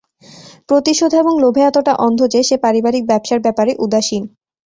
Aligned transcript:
প্রতিশোধ 0.69 1.11
এবং 1.21 1.33
লোভে 1.43 1.61
এতটা 1.65 1.93
অন্ধ 2.05 2.19
যে, 2.33 2.41
সে 2.43 2.55
পারিবারিক 2.63 3.03
ব্যবসার 3.07 3.39
ব্যপারে 3.45 3.71
উদাসীন। 3.79 4.23